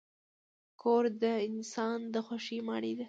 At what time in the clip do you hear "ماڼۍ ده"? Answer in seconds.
2.67-2.99